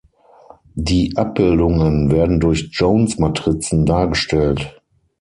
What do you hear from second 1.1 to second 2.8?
Abbildungen werden durch